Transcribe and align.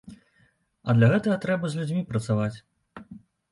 А 0.87 0.95
для 0.97 1.09
гэтага 1.11 1.37
трэба 1.45 1.65
з 1.71 1.81
людзьмі 1.81 2.03
працаваць. 2.11 2.53